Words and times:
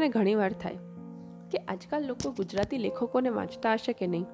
મને 0.00 0.08
ઘણીવાર 0.08 0.52
થાય 0.52 0.74
કે 1.50 1.58
આજકાલ 1.58 2.06
લોકો 2.06 2.30
ગુજરાતી 2.30 2.78
લેખકોને 2.78 3.28
વાંચતા 3.28 3.72
હશે 3.72 3.92
કે 3.92 4.06
નહીં? 4.06 4.24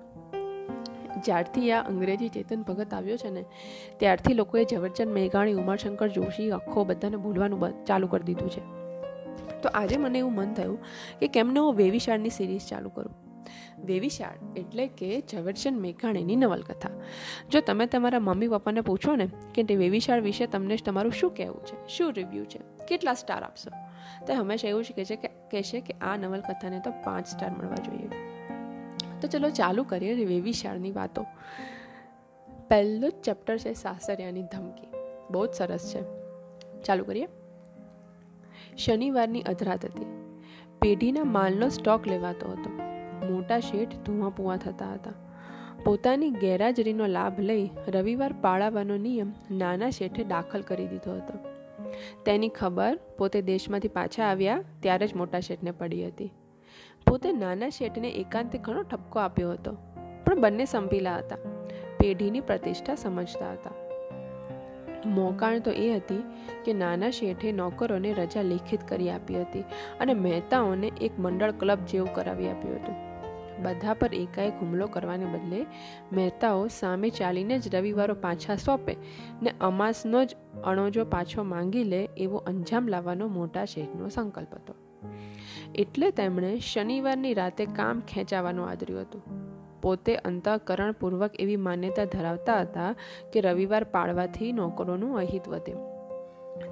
જ્યારથી 1.24 1.72
આ 1.72 1.82
અંગ્રેજી 1.82 2.28
ચેતન 2.28 2.62
ભગત 2.62 2.94
આવ્યો 2.94 3.16
છે 3.16 3.30
ને, 3.30 3.44
ત્યારથી 3.96 4.34
લોકોએ 4.34 4.64
ઝવેરચંદ 4.64 5.12
મેઘાણી, 5.12 5.52
ઉમાશંકર 5.52 6.08
જોશી, 6.08 6.50
આખો 6.50 6.84
બધાને 6.84 7.16
ભૂલવાનું 7.16 7.84
ચાલુ 7.84 8.06
કરી 8.06 8.22
દીધું 8.22 8.50
છે. 8.50 8.60
તો 9.62 9.68
આજે 9.68 9.96
મને 9.96 10.18
એવું 10.18 10.34
મન 10.34 10.54
થયું 10.54 10.78
કે 11.20 11.28
કેમને 11.28 11.60
હું 11.60 11.74
વેવિશાળની 11.74 12.30
સિરીઝ 12.30 12.60
ચાલુ 12.68 12.88
કરું? 12.88 13.14
વેવિશાળ 13.84 14.58
એટલે 14.58 14.86
કે 14.86 15.22
ઝવેરચંદ 15.32 15.80
મેઘાણીની 15.80 16.36
નવલકથા. 16.36 16.88
જો 17.50 17.60
તમે 17.60 17.86
તમારા 17.86 18.20
મમ્મી 18.20 18.48
પપ્પાને 18.48 18.80
પૂછો 18.80 19.16
ને 19.16 19.28
કે 19.54 19.76
વેવિશાળ 19.76 20.20
વિશે 20.20 20.46
તમને 20.46 20.76
તમારું 20.76 21.12
શું 21.12 21.34
કહેવું 21.34 21.66
છે, 21.66 21.88
શું 21.88 22.12
રિવ્યૂ 22.12 22.44
છે, 22.44 22.86
કેટલા 22.88 23.14
સ્ટાર 23.14 23.42
આપશો? 23.42 23.95
તો 24.26 24.34
હંમેશા 24.34 24.68
એવું 24.68 24.84
જ 24.84 24.86
છે 24.86 25.16
કે 25.16 25.28
કહેશે 25.28 25.80
કે 25.80 25.94
આ 26.00 26.16
નવલકથાને 26.16 26.80
તો 26.80 26.90
પાંચ 27.04 27.26
સ્ટાર 27.26 27.50
મળવા 27.50 27.74
જોઈએ. 27.74 28.08
તો 29.20 29.28
ચલો 29.28 29.50
ચાલુ 29.50 29.84
કરીએ 29.84 30.24
વેવિશાળની 30.24 30.90
વાતો. 30.90 31.26
પહેલું 32.68 33.10
જ 33.10 33.14
ચેપ્ટર 33.14 33.58
છે 33.58 33.74
સાસરિયાની 33.74 34.42
ધમકી. 34.42 34.88
બહુ 35.30 35.46
જ 35.46 35.50
સરસ 35.50 35.94
છે. 35.94 36.02
ચાલુ 36.82 37.04
કરીએ. 37.04 37.28
શનિવારની 38.76 39.42
અધરાત 39.42 39.84
હતી. 39.84 40.06
પેઢીના 40.80 41.24
માલનો 41.24 41.68
સ્ટોક 41.68 42.06
લેવાતો 42.06 42.52
હતો. 42.52 42.70
મોટા 43.32 43.60
શેઠ 43.60 43.88
ધુઆ 43.88 44.28
પુઆ 44.28 44.56
થતા 44.56 44.92
હતા. 44.92 45.12
પોતાની 45.84 46.30
ગેરહાજરીનો 46.30 47.06
લાભ 47.06 47.40
લઈ 47.40 47.70
રવિવાર 47.88 48.32
પાળાવાનો 48.32 48.96
નિયમ 48.96 49.32
નાના 49.50 49.90
શેઠે 49.90 50.24
દાખલ 50.24 50.62
કરી 50.62 50.86
દીધો 50.86 51.14
હતો. 51.14 51.55
તેની 52.24 52.48
ખબર 52.48 52.98
પોતે 53.18 53.42
દેશમાંથી 53.42 53.88
પાછા 53.88 54.24
આવ્યા 54.24 54.60
ત્યારે 54.80 55.06
જ 55.06 55.14
મોટા 55.14 55.40
શેઠને 55.40 55.70
પડી 55.70 56.06
હતી. 56.06 56.32
પોતે 57.06 57.32
નાના 57.32 57.68
શેઠને 57.68 58.10
એકાંતે 58.10 58.58
ઘણો 58.58 58.82
ઠપકો 58.82 59.18
આપ્યો 59.18 59.52
હતો, 59.52 59.76
પણ 60.24 60.40
બંને 60.40 60.64
સંપીલા 60.64 61.18
હતા, 61.18 61.36
પેઢીની 61.98 62.40
પ્રતિષ્ઠા 62.40 62.94
સમજતા 62.94 63.52
હતા. 63.52 63.74
મોકાણ 65.06 65.58
તો 65.58 65.70
એ 65.70 65.96
હતી 65.96 66.22
કે 66.64 66.72
નાના 66.72 67.10
શેઠે 67.10 67.52
નોકરોને 67.52 68.12
રજા 68.12 68.42
લિખિત 68.42 68.88
કરી 68.88 69.10
આપી 69.10 69.40
હતી 69.40 69.64
અને 70.00 70.14
મહેતાઓને 70.14 70.92
એક 71.00 71.12
મંડળ 71.18 71.50
ક્લબ 71.50 71.78
જેવું 71.78 72.14
કરાવી 72.14 72.48
આપ્યું 72.48 72.76
હતું. 72.76 73.05
બધા 73.62 73.94
પર 73.94 74.14
એકાએક 74.14 74.52
હુમલો 74.60 74.86
કરવાને 74.86 75.24
બદલે 75.24 75.66
મહેતાઓ 76.12 76.66
સામે 76.68 77.10
ચાલીને 77.10 77.58
જ 77.58 77.74
રવિવારો 77.74 78.14
પાછા 78.14 78.56
સોંપે 78.56 78.96
ને 79.42 79.52
અમાસનો 79.60 80.24
જ 80.24 80.36
અણોજો 80.64 81.04
પાછો 81.04 81.42
માંગી 81.42 81.84
લે 81.84 82.08
એવો 82.16 82.36
અંજામ 82.36 82.88
લાવવાનો 82.88 83.28
મોટા 83.28 83.64
શેઠનો 83.64 84.08
સંકલ્પ 84.08 84.54
હતો. 84.54 84.74
એટલે 85.74 86.10
તેમણે 86.10 86.58
શનિવારની 86.58 87.34
રાતે 87.34 87.66
કામ 87.66 88.00
ખેંચાવાનું 88.00 88.68
આદર્યું 88.68 89.00
હતું. 89.00 89.22
પોતે 89.80 90.16
અંતઃકરણપૂર્વક 90.16 91.40
એવી 91.40 91.56
માન્યતા 91.56 92.04
ધરાવતા 92.04 92.60
હતા 92.60 92.94
કે 93.32 93.40
રવિવાર 93.40 93.84
પાળવાથી 93.84 94.52
નોકરોનું 94.52 95.18
અહિત 95.18 95.48
વધે. 95.48 95.74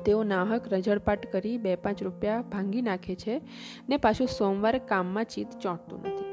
તેઓ 0.06 0.22
નાહક 0.22 0.72
રજળપાટ 0.72 1.32
કરી 1.32 1.58
બે 1.58 1.76
પાંચ 1.76 2.02
રૂપિયા 2.02 2.42
ભાંગી 2.42 2.82
નાખે 2.82 3.14
છે 3.14 3.40
ને 3.88 3.96
પાછું 3.96 4.26
સોમવારે 4.26 4.78
કામમાં 4.78 5.24
ચિત્ત 5.24 5.58
ચોંટતું 5.60 6.00
નથી. 6.00 6.23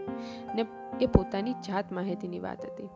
ને 0.56 0.66
એ 1.02 1.06
પોતાની 1.06 1.54
જાત 1.54 1.92
માહિતીની 1.92 2.40
વાત 2.40 2.66
હતી. 2.66 2.90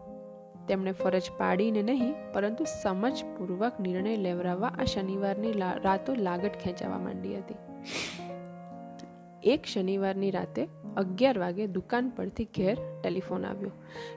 તેમણે 0.67 0.91
ફરજ 0.91 1.21
પાડીને 1.37 1.81
નહીં, 1.81 2.33
પરંતુ 2.33 2.63
સમજપૂર્વક 2.63 3.79
નિર્ણય 3.79 4.15
લેવરાવવા 4.15 4.67
આ 4.67 4.83
શનિવારની 4.83 5.51
રાતો 5.83 6.13
લાગટ 6.15 6.51
ખેંચાવા 6.53 6.97
માંડી 6.97 7.37
હતી. 7.37 7.55
એક 9.43 9.65
શનિવારની 9.65 10.31
રાતે 10.31 10.67
અગિયાર 10.97 11.39
વાગે 11.39 11.67
દુકાન 11.67 12.09
પરથી 12.09 12.45
ઘેર 12.45 12.77
ટેલિફોન 13.01 13.45
આવ્યો 13.45 13.71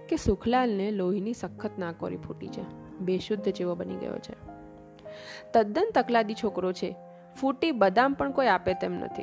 કે 0.08 0.16
સુખલાલને 0.16 0.90
લોહીની 0.90 1.34
સખત 1.34 1.70
નાકોરી 1.78 2.16
ફૂટી 2.16 2.48
છે. 2.48 2.62
બેશુદ્ધ 2.98 3.48
જેવો 3.48 3.74
બની 3.74 3.96
ગયો 3.96 4.18
છે. 4.18 4.34
તદ્દન 5.52 5.88
તકલાદી 5.94 6.34
છોકરો 6.34 6.72
છે. 6.72 6.96
ફૂટી 7.40 7.70
બદામ 7.70 8.14
પણ 8.14 8.32
કોઈ 8.32 8.46
આપે 8.46 8.74
તેમ 8.74 8.92
નથી. 8.92 9.22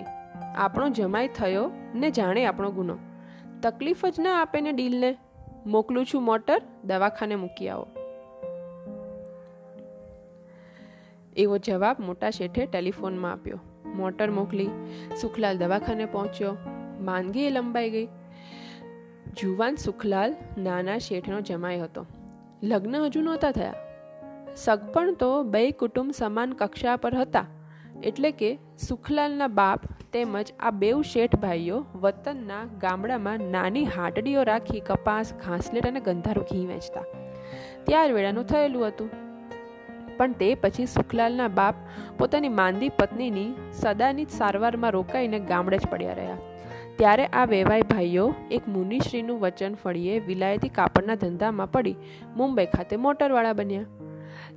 આપણો 0.55 0.89
જમાઈ 0.89 1.27
થયો 1.27 1.71
ને 1.95 2.11
જાણે 2.11 2.45
આપણો 2.45 2.71
ગુનો. 2.71 2.97
તકલીફ 3.61 4.05
જ 4.05 4.19
ના 4.19 4.41
આપે 4.41 4.61
ને 4.61 4.71
ડીલને. 4.71 5.17
મોકલું 5.65 6.05
છું 6.05 6.23
મોટર, 6.23 6.61
દવાખાને 6.83 7.35
મૂકી 7.35 7.69
આવો. 7.69 7.87
એવો 11.37 11.57
જવાબ 11.57 11.95
મોટા 11.99 12.29
શેઠે 12.29 12.65
ટેલિફોનમાં 12.65 13.31
આપ્યો. 13.31 13.59
મોટર 13.85 14.31
મોકલી, 14.31 14.69
સુખલાલ 15.21 15.57
દવાખાને 15.57 16.05
પહોંચ્યો. 16.05 16.57
માંદગી 16.99 17.45
એ 17.45 17.49
લંબાઈ 17.49 17.89
ગઈ. 17.89 18.05
જુવાન 19.37 19.75
સુખલાલ 19.75 20.35
નાના 20.57 20.97
શેઠનો 20.97 21.41
જમાઈ 21.41 21.79
હતો. 21.79 22.05
લગ્ન 22.63 22.95
હજુ 22.95 23.21
નહોતા 23.21 23.51
થયા. 23.51 23.73
સગપણ 24.55 25.13
તો 25.13 25.43
બે 25.43 25.71
કુટુંબ 25.71 26.11
સમાન 26.11 26.53
કક્ષા 26.53 26.95
પર 26.95 27.15
હતા. 27.15 27.45
એટલે 28.05 28.31
કે 28.31 28.57
સુખલાલના 28.87 29.47
બાપ 29.47 29.85
તેમજ 30.13 30.53
આ 30.59 30.71
બેઉ 30.71 31.01
શેઠ 31.01 31.35
ભાઈઓ 31.35 31.85
વતનના 31.95 32.63
ગામડામાં 32.81 33.39
નાની 33.51 33.85
હાટડીઓ 33.85 34.43
રાખી 34.43 34.79
કપાસ, 34.79 35.33
ઘાસલેટ 35.33 35.87
અને 35.87 35.99
ગંધારું 35.99 36.43
ઘી 36.43 36.65
વેચતા. 36.65 37.01
ત્યાર 37.83 38.13
વેળાનું 38.13 38.43
થયેલું 38.43 38.87
હતું. 38.87 39.09
પણ 40.17 40.31
તે 40.31 40.55
પછી 40.55 40.85
સુખલાલના 40.85 41.47
બાપ 41.47 41.75
પોતાની 42.17 42.49
માંદી 42.49 42.89
પત્નીની 42.89 43.53
સદાની 43.71 44.25
જ 44.25 44.29
સારવારમાં 44.29 44.91
રોકાઈને 44.91 45.39
ગામડે 45.39 45.77
જ 45.77 45.87
પડ્યા 45.87 46.13
રહ્યા. 46.13 46.37
ત્યારે 46.95 47.25
આ 47.25 47.45
વેવાય 47.45 47.81
ભાઈઓ 47.81 48.33
એક 48.51 48.67
મુનિશ્રીનું 48.67 49.39
વચન 49.39 49.75
ફળીએ 49.75 50.19
વિલાયતી 50.19 50.69
કાપડના 50.69 51.15
ધંધામાં 51.15 51.71
પડી 51.71 51.95
મુંબઈ 52.35 52.65
ખાતે 52.65 52.95
મોટરવાળા 52.95 53.53
બન્યા. 53.53 53.83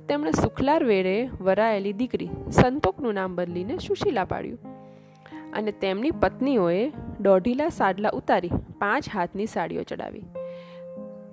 તેમણે 0.09 0.31
સુખલાર 0.31 0.83
વેળે 0.83 1.15
વરાયેલી 1.47 1.93
દીકરી 1.93 2.29
સંતોકનું 2.51 3.13
નામ 3.13 3.35
બદલીને 3.35 3.75
સુશીલા 3.77 4.23
પાડ્યું. 4.23 4.59
અને 5.53 5.71
તેમની 5.83 6.11
પત્નીઓએ 6.11 6.81
દોઢીલા 7.21 7.69
સાડલા 7.69 8.09
ઉતારી 8.09 8.59
પાંચ 8.79 9.09
હાથની 9.15 9.45
સાડીઓ 9.45 9.83
ચડાવી. 9.83 10.25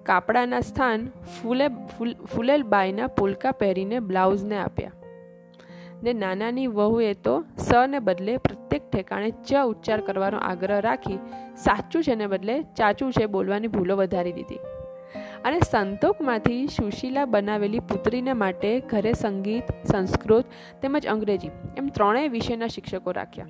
કાપડાના 0.03 0.61
સ્થાન 0.61 1.09
ફૂલે 1.39 1.67
ફૂલેલ 2.35 2.63
બાઈના 2.75 3.07
પોલકા 3.07 3.53
પહેરીને 3.53 3.99
બ્લાઉઝને 4.01 4.59
આપ્યા. 4.59 4.95
ને 6.03 6.13
નાનાની 6.13 6.67
વહુએ 6.67 7.13
તો 7.15 7.35
સ 7.59 7.73
ને 7.89 7.99
બદલે 7.99 8.39
પ્રત્યેક 8.39 8.91
ઠેકાણે 8.93 9.31
ચ 9.31 9.67
ઉચ્ચાર 9.73 10.01
કરવાનો 10.01 10.39
આગ્રહ 10.39 10.81
રાખી 10.81 11.21
સાચું 11.57 12.03
છે 12.03 12.15
ને 12.15 12.27
બદલે 12.27 12.63
ચાચું 12.63 13.13
છે 13.13 13.27
બોલવાની 13.27 13.69
ભૂલો 13.69 13.97
વધારી 13.97 14.33
દીધી. 14.33 14.76
અને 15.45 15.61
સંતોકમાંથી 15.71 16.67
સુશીલા 16.67 17.25
બનાવેલી 17.25 17.79
પુત્રીને 17.79 18.33
માટે 18.33 18.81
ઘરે 18.81 19.13
સંગીત, 19.13 19.65
સંસ્કૃત 19.87 20.45
તેમજ 20.83 21.07
અંગ્રેજી 21.07 21.51
એમ 21.77 21.87
ત્રણેય 21.87 22.29
વિષયના 22.29 22.67
શિક્ષકો 22.67 23.11
રાખ્યા. 23.11 23.47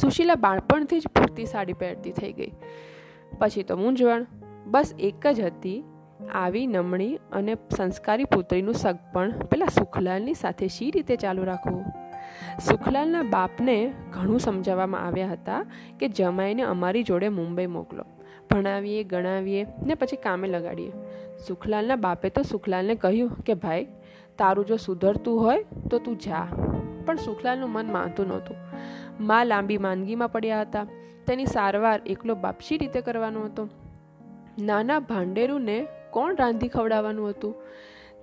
સુશીલા 0.00 0.34
બાળપણથી 0.34 1.00
જ 1.00 1.08
પૂરતી 1.08 1.46
સાડી 1.46 1.72
પહેરતી 1.72 2.12
થઈ 2.12 2.32
ગઈ. 2.32 2.52
પછી 3.38 3.62
તો 3.62 3.76
મૂંઝવણ. 3.76 4.26
બસ 4.66 4.94
એક 4.98 5.26
જ 5.26 5.40
હતી. 5.40 5.84
આવી 6.34 6.66
નમણી 6.66 7.16
અને 7.32 7.54
સંસ્કારી 7.76 8.24
પુત્રીનું 8.24 8.74
સગપણ 8.74 9.30
પેલા 9.30 9.66
સુખલાલની 9.66 10.34
સાથે 10.34 10.68
શી 10.68 10.90
રીતે 10.90 11.16
ચાલુ 11.16 11.44
રાખવું? 11.44 11.84
સુખલાલના 12.60 13.22
બાપને 13.22 13.92
ઘણું 14.12 14.38
સમજાવવામાં 14.38 15.06
આવ્યા 15.06 15.28
હતા 15.28 15.66
કે 16.00 16.08
જમાઈને 16.08 16.62
અમારી 16.62 17.02
જોડે 17.02 17.28
મુંબઈ 17.28 17.66
મોકલો. 17.66 18.04
ભણાવીએ, 18.50 19.04
ગણાવીએ 19.04 19.66
ને 19.86 19.94
પછી 19.94 20.16
કામે 20.16 20.48
લગાડીએ. 20.48 20.92
સુખલાલના 21.46 21.96
બાપે 21.96 22.28
તો 22.28 22.42
સુખલાલને 22.42 22.94
કહ્યું 22.94 23.30
કે, 23.30 23.54
ભાઈ, 23.54 23.86
તારું 24.38 24.66
જો 24.66 24.76
સુધરતું 24.76 25.40
હોય 25.40 25.64
તો 25.90 25.98
તું 25.98 26.18
જા. 26.18 26.48
પણ 27.06 27.16
સુખલાલનું 27.16 27.70
મન 27.70 27.92
માનતું 27.92 28.26
નહોતું. 28.26 28.56
મા 29.20 29.44
લાંબી 29.44 29.78
માંદગીમાં 29.78 30.32
પડ્યા 30.32 30.60
હતા. 30.60 30.86
તેની 31.26 31.46
સારવાર 31.46 32.00
એકલો 32.06 32.34
બાપશી 32.34 32.78
રીતે 32.78 33.00
કરવાનો 33.00 33.44
હતો? 33.44 33.68
નાના 34.60 34.98
ભાંડેરુને 34.98 35.86
કોણ 36.10 36.36
રાંધી 36.36 36.68
ખવડાવવાનું 36.68 37.28
હતું? 37.28 37.54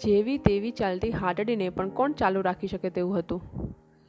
જેવી 0.05 0.38
તેવી 0.38 0.71
ચાલતી 0.71 1.11
હાટડીને 1.11 1.69
પણ 1.69 1.89
કોણ 1.89 2.11
ચાલુ 2.11 2.41
રાખી 2.41 2.67
શકે 2.67 2.89
તેવું 2.89 3.17
હતું? 3.17 3.41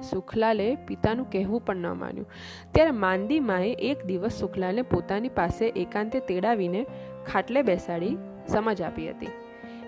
સુખલાલે 0.03 0.75
પિતાનું 0.75 1.31
કહેવું 1.31 1.61
પણ 1.61 1.77
ન 1.77 1.87
માન્યું. 1.87 2.31
ત્યારે 2.75 2.91
માંદી 2.91 3.41
માએ 3.41 3.73
એક 3.73 4.05
દિવસ 4.05 4.33
સુખલાલને 4.33 4.83
પોતાની 4.83 5.29
પાસે 5.29 5.69
એકાંતે 5.69 6.21
તેડાવીને 6.21 6.87
ખાટલે 7.33 7.63
બેસાડી 7.63 8.17
સમજ 8.49 8.83
આપી 8.83 9.11
હતી. 9.11 9.29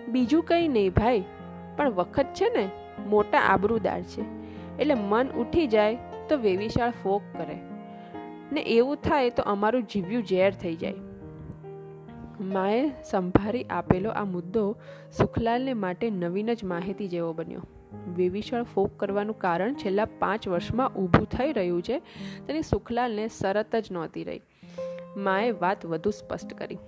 બીજું 0.08 0.44
કંઈ 0.44 0.68
નહીં 0.68 0.90
ભાઈ, 0.90 1.24
પણ 1.76 1.90
વખત 1.90 2.26
છે 2.34 2.48
ને, 2.56 2.68
મોટા 3.06 3.38
આબરૂદાર 3.38 4.02
છે. 4.02 4.22
એટલે 4.78 4.94
મન 4.94 5.28
ઉઠી 5.28 5.66
જાય 5.66 5.98
તો 6.28 6.36
વેવિશાળ 6.36 6.90
ફોક 6.90 7.22
કરે. 7.36 7.58
ને 8.52 8.60
એવું 8.60 8.96
થાય 8.96 9.30
તો 9.30 9.42
અમારું 9.42 9.82
જીવ્યું 9.82 10.22
ઝેર 10.22 10.52
થઈ 10.52 10.76
જાય. 10.76 10.94
માએ 12.40 12.90
સંભાળી 13.04 13.62
આપેલો 13.62 14.10
આ 14.10 14.24
મુદ્દો 14.24 14.76
સુખલાલને 15.12 15.74
માટે 15.74 16.10
નવીન 16.10 16.54
જ 16.54 16.64
માહિતી 16.64 17.08
જેવો 17.08 17.32
બન્યો. 17.32 17.60
વિભીષણ 18.16 18.62
ફોક 18.62 18.90
કરવાનું 18.96 19.38
કારણ 19.38 19.74
છેલ્લા 19.74 20.04
પાંચ 20.04 20.48
વર્ષમાં 20.48 20.88
ઊભું 20.88 21.26
થઈ 21.26 21.52
રહ્યું 21.52 21.82
છે. 21.82 21.98
તેની 22.46 22.62
સુખલાલને 22.62 23.28
શરત 23.28 23.76
જ 23.76 23.88
નહોતી 23.90 24.24
રહી. 24.24 24.40
માએ 25.16 25.50
વાત 25.50 25.86
વધુ 25.86 26.10
સ્પષ્ટ 26.10 26.54
કરી. 26.54 26.78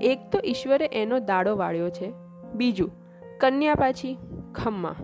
એક 0.00 0.18
તો 0.32 0.40
ઈશ્વરે 0.44 0.90
એનો 0.92 1.18
દાડો 1.18 1.56
વાળ્યો 1.56 1.90
છે. 1.90 2.12
બીજું, 2.54 2.90
કન્યા 3.38 3.74
પાછી, 3.74 4.18
ખમ્મા. 4.54 4.96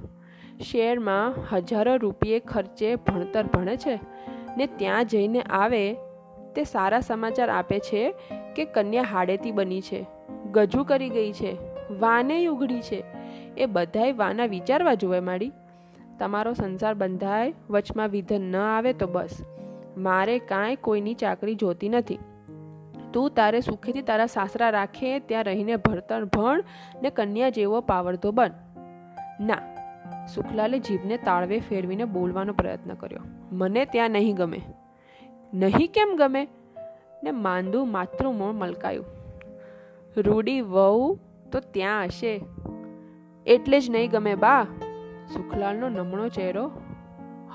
શહેરમાં 0.60 1.34
હજારો 1.52 1.96
રૂપિયે 1.96 2.38
ખર્ચે 2.38 2.96
ભણતર 2.96 3.44
ભણે 3.44 3.76
છે 3.76 4.00
ને 4.56 4.66
ત્યાં 4.66 5.06
જઈને 5.06 5.42
આવે 5.42 5.94
તે 6.54 6.64
સારા 6.64 7.00
સમાચાર 7.00 7.48
આપે 7.48 7.78
છે 7.78 8.14
કે 8.56 8.64
કન્યા 8.64 9.02
હાડેતી 9.02 9.52
બની 9.52 9.81
છે. 9.81 10.06
ગજુ 10.52 10.84
કરી 10.84 11.08
ગઈ 11.08 11.32
છે. 11.32 11.56
વાને 11.98 12.46
ઉઘડી 12.46 12.81
છે. 12.81 13.18
એ 13.56 13.66
બધાય 13.66 14.12
વાના 14.12 14.46
વિચારવા 14.46 14.94
જોવે 14.94 15.20
માડી. 15.20 15.52
તમારો 16.19 16.52
સંસાર 16.52 16.94
બંધાય, 16.94 17.54
વચમાં 17.70 18.08
વિધન 18.08 18.40
ન 18.40 18.56
આવે 18.56 18.92
તો 18.92 19.06
બસ. 19.06 19.38
મારે 19.96 20.38
કાંઈ 20.38 20.76
કોઈની 20.76 21.14
ચાકરી 21.14 21.54
જોતી 21.54 21.88
નથી. 21.88 22.19
તું 23.12 23.30
તારે 23.30 23.60
સુખેથી 23.60 24.02
તારા 24.02 24.26
સાસરા 24.26 24.70
રાખે, 24.70 25.19
ત્યાં 25.19 25.44
રહીને 25.44 25.76
ભણતર 25.76 26.25
ભણ 26.25 26.64
ને 27.02 27.10
કન્યા 27.10 27.50
જેવો 27.50 27.80
પાવરધો 27.80 28.30
બન. 28.30 28.50
ના, 29.40 29.58
સુખલાલે 30.34 30.78
જીભને 30.78 31.16
તાળવે 31.16 31.58
ફેરવીને 31.58 32.04
બોલવાનો 32.04 32.52
પ્રયત્ન 32.52 32.94
કર્યો. 32.94 33.20
મને 33.52 33.84
ત્યાં 33.84 34.10
નહીં 34.10 34.34
ગમે. 34.34 34.60
નહીં 35.54 35.88
કેમ 35.94 36.16
ગમે? 36.16 36.48
ને 37.22 37.31
માંદું 37.31 37.90
માતૃમોળ 37.90 38.52
મલકાયું. 38.52 39.04
રૂડી 40.16 40.60
વહુ 40.60 41.19
તો 41.52 41.60
ત્યાં 41.60 42.04
હશે. 42.04 42.40
એટલે 43.48 43.80
જ 43.80 43.90
નહીં 43.90 44.10
ગમે 44.10 44.34
બા. 44.34 44.66
સુખલાલનો 45.34 45.88
નમણો 45.88 46.28
ચહેરો 46.28 46.70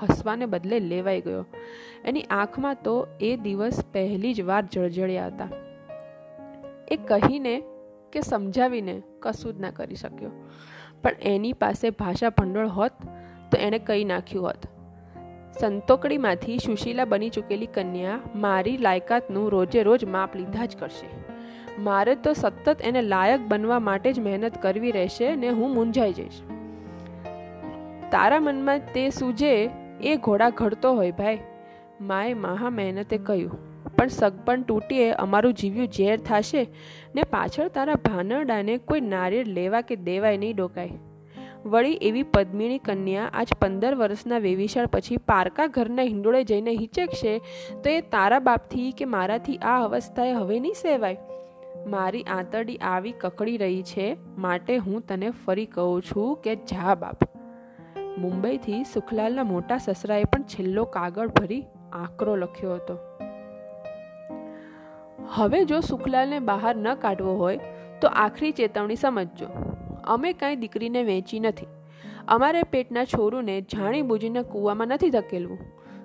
હસવાને 0.02 0.46
બદલે 0.46 0.80
લેવાઈ 0.80 1.20
ગયો. 1.20 1.46
એની 2.04 2.22
આંખમાં 2.22 2.74
તો 2.74 3.06
એ 3.20 3.36
દિવસ 3.36 3.84
પહેલી 3.92 4.34
જ 4.34 4.40
વાર 4.40 4.64
જળજળ્યા 4.72 5.26
હતા. 5.26 5.48
એ 6.90 6.96
કહીને 6.96 7.62
કે 8.12 8.20
સમજાવીને 8.20 9.02
કશું 9.20 9.56
જ 9.56 9.60
ના 9.60 9.70
કરી 9.70 9.94
શક્યો. 9.94 10.30
પણ 11.02 11.10
એની 11.22 11.52
પાસે 11.52 11.90
ભાષા 11.90 12.30
ભંડોળ 12.30 12.68
હોત 12.68 12.92
તો 13.50 13.56
એણે 13.56 13.78
કહી 13.78 14.04
નાખ્યું 14.04 14.44
હોત. 14.44 14.66
સંતોકડીમાંથી 15.60 16.58
સુશીલા 16.58 17.04
બની 17.04 17.30
ચૂકેલી 17.30 17.66
કન્યા 17.66 18.20
મારી 18.34 18.76
લાયકાતનું 18.76 19.50
રોજે 19.50 19.82
રોજ 19.82 20.04
માપ 20.04 20.36
લીધા 20.36 20.66
જ 20.66 20.76
કરશે. 20.76 21.33
મારે 21.78 22.14
તો 22.14 22.32
સતત 22.32 22.74
એને 22.82 23.02
લાયક 23.02 23.40
બનવા 23.48 23.78
માટે 23.78 24.12
જ 24.12 24.20
મહેનત 24.20 24.58
કરવી 24.62 24.90
રહેશે 24.90 25.36
ને 25.36 25.48
હું 25.48 25.74
મૂંઝાઈ 25.74 26.12
જઈશ. 26.12 26.42
તારા 28.12 28.40
મનમાં 28.40 28.80
તે 28.94 29.10
સૂજે 29.10 29.70
એ 30.02 30.16
ઘોડા 30.16 30.50
ઘડતો 30.50 30.92
હોય 30.94 31.10
ભાઈ. 31.10 31.40
માએ 32.00 32.34
મહા 32.34 32.70
મહેનતે 32.70 33.16
કહ્યું, 33.18 33.58
પણ 33.96 34.08
સગપણ 34.08 34.62
તૂટીએ, 34.62 35.08
અમારું 35.12 35.54
જીવ્યું 35.54 35.88
ઝેર 35.88 36.16
થશે 36.16 36.62
ને 37.14 37.22
પાછળ 37.22 37.68
તારા 37.68 37.94
ભાનરડાને 37.94 38.78
કોઈ 38.78 39.00
નારિયેળ 39.00 39.46
લેવા 39.46 39.80
કે 39.80 39.96
દેવાય 39.96 40.36
નહીં 40.36 40.56
ડોકાય. 40.56 40.96
વળી 41.66 41.98
એવી 42.02 42.22
પદ્મિણી 42.22 42.78
કન્યા 42.78 43.28
આજ 43.32 43.52
પંદર 43.60 43.94
વર્ષના 43.94 44.38
વેવિશાળ 44.38 44.86
પછી 44.86 45.16
પારકા 45.16 45.66
ઘરના 45.66 46.02
હિંડોળે 46.02 46.44
જઈને 46.44 46.72
હિચકશે 46.72 47.38
તો 47.84 47.90
એ 47.90 48.00
તારા 48.00 48.38
બાપથી 48.38 48.90
કે 48.92 49.04
મારાથી 49.04 49.56
આ 49.56 49.78
અવસ્થાએ 49.84 50.32
હવે 50.32 50.60
નહીં 50.60 50.74
સેવાય? 50.74 51.33
મારી 51.86 52.22
આંતરડી 52.22 52.76
આવી 52.76 53.12
કકડી 53.12 53.56
રહી 53.56 53.82
છે, 53.82 54.16
માટે 54.38 54.76
હું 54.76 55.06
તને 55.06 55.30
ફરી 55.30 55.66
કહું 55.66 56.02
છું 56.02 56.36
કે 56.36 56.54
જા 56.54 56.94
બાપ. 56.94 57.24
મુંબઈથી 58.18 58.84
સુખલાલના 58.84 59.42
મોટા 59.42 59.78
સસરાએ 59.78 60.24
પણ 60.24 60.42
છેલ્લો 60.42 60.84
કાગળ 60.84 61.28
ભરી 61.28 61.66
આકરો 61.92 62.36
લખ્યો 62.36 62.74
હતો. 62.74 62.98
હવે 65.34 65.64
જો 65.64 65.80
સુખલાલને 65.80 66.38
બહાર 66.38 66.76
ન 66.76 66.94
કાઢવો 66.94 67.34
હોય, 67.34 67.58
તો 68.00 68.08
આખરી 68.08 68.52
ચેતવણી 68.52 68.96
સમજજો. 68.96 69.46
અમે 70.04 70.32
કાંઈ 70.32 70.56
દીકરીને 70.56 71.02
વેચી 71.02 71.40
નથી. 71.40 71.66
અમારે 72.28 72.62
પેટના 72.62 73.04
છોરુને 73.04 73.60
જાણી 73.60 74.02
બૂજીને 74.02 74.42
કૂવામાં 74.42 74.88
નથી 74.88 75.10
ધકેલવું. 75.10 75.58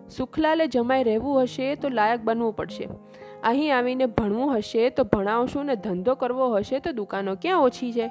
સુખલાલે 0.09 0.67
જમાઈ 0.67 1.03
રહેવું 1.03 1.43
હશે 1.43 1.75
તો 1.75 1.89
લાયક 1.89 2.21
બનવું 2.21 2.55
પડશે. 2.55 2.87
અહીં 3.43 3.77
આવીને 3.77 4.05
ભણવું 4.05 4.55
હશે 4.57 4.89
તો 4.89 5.03
ભણાવશું 5.03 5.65
ને 5.65 5.75
ધંધો 5.75 6.15
કરવો 6.15 6.55
હશે 6.55 6.79
તો 6.79 6.91
દુકાનો 6.91 7.35
ક્યાં 7.35 7.61
ઓછી 7.61 7.91
છે? 7.93 8.09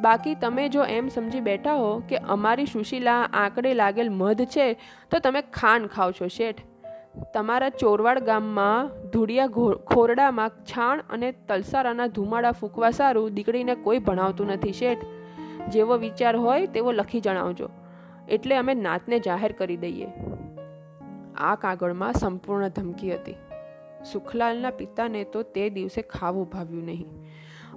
બાકી 0.00 0.34
તમે 0.34 0.68
જો 0.68 0.84
એમ 0.84 1.08
સમજી 1.08 1.40
બેઠા 1.40 1.74
હો 1.74 2.02
કે 2.08 2.16
અમારી 2.16 2.66
સુશીલા 2.66 3.22
આંકડે 3.32 3.74
લાગેલ 3.74 4.10
મધ 4.10 4.44
છે 4.44 4.72
તો 5.10 5.18
તમે 5.18 5.42
ખાંડ 5.42 5.86
ખાવ 5.86 6.10
છો 6.10 6.28
શેઠ. 6.28 6.60
તમારા 7.34 7.68
ચોરવાડ 7.68 8.18
ગામમાં 8.18 8.90
ધૂળિયા 9.10 9.46
ખોરડામાં 9.86 10.50
છાણ 10.50 11.02
અને 11.10 11.32
તલસારાના 11.32 12.06
ધુમાડા 12.06 12.52
ફૂંકવા 12.52 12.90
સારું 12.90 13.34
દીકરીને 13.34 13.74
કોઈ 13.74 13.98
ભણાવતું 13.98 14.46
નથી 14.46 14.72
શેઠ. 14.72 15.04
જેવો 15.68 15.96
વિચાર 15.96 16.36
હોય 16.36 16.66
તેવો 16.66 16.92
લખી 16.92 17.20
જણાવજો. 17.20 17.68
એટલે 18.28 18.56
અમે 18.56 18.74
નાતને 18.74 19.18
જાહેર 19.18 19.52
કરી 19.52 19.76
દઈએ. 19.76 20.06
આ 21.42 21.54
કાગળમાં 21.54 22.12
સંપૂર્ણ 22.12 22.68
ધમકી 22.68 23.12
હતી. 23.14 23.38
સુખલાલના 24.12 24.70
પિતાને 24.70 25.24
તો 25.24 25.42
તે 25.42 25.70
દિવસે 25.70 26.02
ખાવું 26.02 26.50
ભાવ્યું 26.50 26.84
નહીં. 26.84 27.08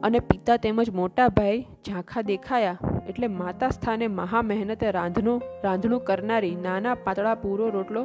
અને 0.04 0.20
પિતા 0.20 0.58
તેમજ 0.58 0.90
મોટા 0.90 1.28
ભાઈ 1.30 1.60
ઝાંખા 1.88 2.22
દેખાયા 2.22 2.94
એટલે 3.10 3.28
માતા 3.28 3.70
સ્થાને 3.70 4.08
મહા 4.08 4.42
મહેનતે 4.42 4.92
રાંધણું 4.92 5.42
રાંધણું 5.64 6.04
કરનારી 6.04 6.56
નાના 6.56 6.96
પાતળા 6.96 7.36
પૂરો 7.36 7.70
રોટલો 7.70 8.04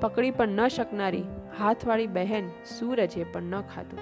પકડી 0.00 0.30
પણ 0.30 0.48
ન 0.48 0.68
શકનારી 0.68 1.24
હાથવાળી 1.58 2.06
બહેન 2.06 2.52
સૂરજે 2.78 3.24
પણ 3.24 3.42
ન 3.42 3.66
ખાધું 3.74 4.00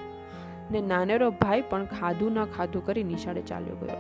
ને 0.71 0.81
નાનેરો 0.81 1.31
ભાઈ 1.31 1.65
પણ 1.71 1.85
ખાધું 1.85 2.33
ન 2.33 2.53
ખાધું 2.57 2.87
કરી 2.87 3.05
નિશાળે 3.05 3.43
ચાલ્યો 3.43 3.77
ગયો. 3.77 3.99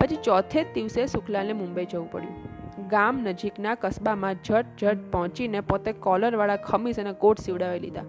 પછી 0.00 0.16
ચોથે 0.16 0.60
જ 0.62 0.66
દિવસે 0.74 1.06
શુક્લાને 1.06 1.52
મુંબઈ 1.52 1.84
જવું 1.84 2.10
પડ્યું. 2.10 2.63
ગામ 2.78 3.18
નજીકના 3.18 3.74
કસ્બામાં 3.74 4.34
ઝટ 4.34 4.64
ઝટ 4.80 5.12
પહોંચીને 5.12 5.60
પોતે 5.60 5.92
કોલરવાળા 5.92 6.56
ખમીસ 6.56 7.00
અને 7.00 7.12
કોટ 7.12 7.40
સીવડાવી 7.40 7.80
લીધા. 7.80 8.02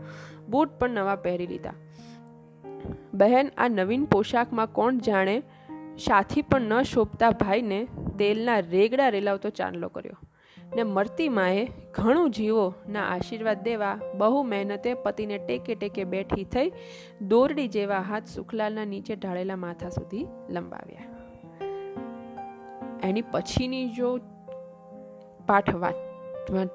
બૂટ 0.50 0.70
પણ 0.70 0.90
નવા 0.90 1.16
પહેરી 1.16 1.48
લીધા. 1.48 1.74
બહેન, 3.14 3.50
આ 3.58 3.68
નવીન 3.68 4.06
પોશાકમાં 4.06 4.68
કોણ 4.68 4.98
જાણે 4.98 5.42
સાથી 6.06 6.42
પણ 6.42 6.62
ન 6.62 6.82
શોભતા 6.82 7.30
ભાઈને 7.30 7.88
તેલના 8.20 8.60
રેગડા 8.60 9.10
રેલાવતો 9.10 9.50
ચાંદલો 9.50 9.90
કર્યો 9.90 10.18
ને 10.76 10.84
મરતી 10.84 11.30
માએ 11.30 11.68
ઘણું 11.94 12.32
જીવો 12.32 12.74
ના 12.90 13.04
આશીર્વાદ 13.04 13.64
દેવા 13.64 14.00
બહુ 14.18 14.44
મહેનતે 14.44 14.94
પતિને 14.94 15.38
ટેકે 15.38 15.76
ટેકે 15.76 16.04
બેઠી 16.04 16.44
થઈ 16.44 16.72
દોરડી 17.22 17.68
જેવા 17.68 18.00
હાથ 18.00 18.26
સુખલાલના 18.26 18.86
નીચે 18.86 19.16
ઢાળેલા 19.16 19.56
માથા 19.56 19.90
સુધી 19.90 20.28
લંબાવ્યા. 20.50 21.02
એની 23.04 23.22
પછીની 23.22 23.90
જો 23.90 24.20
પાઠ 25.48 25.76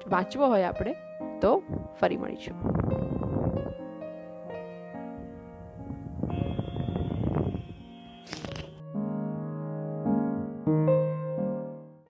વાંચવો 0.07 0.47
હોય 0.47 0.63
આપણે 0.63 0.95
તો 1.41 1.63
ફરી 2.01 2.17
મળીશું. 2.17 3.00